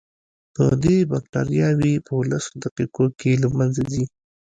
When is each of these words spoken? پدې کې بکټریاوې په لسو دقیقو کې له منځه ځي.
پدې 0.55 0.97
کې 1.01 1.07
بکټریاوې 1.11 1.93
په 2.07 2.13
لسو 2.29 2.51
دقیقو 2.63 3.05
کې 3.19 3.31
له 3.43 3.47
منځه 3.57 3.81
ځي. 3.91 4.03